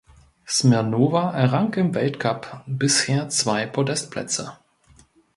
Smirnowa 0.47 1.31
errang 1.35 1.71
im 1.75 1.93
Weltcup 1.93 2.63
bisher 2.65 3.29
zwei 3.29 3.67
Podestplätze. 3.67 4.57